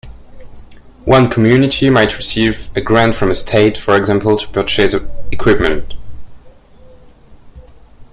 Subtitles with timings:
[1.05, 4.95] One community might receive a grant from a state, for example, to purchase
[5.31, 5.93] equipment.